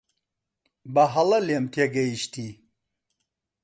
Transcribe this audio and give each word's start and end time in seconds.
بەهەڵە 0.93 1.39
لێم 1.47 1.65
تێگەیشتی. 1.73 2.49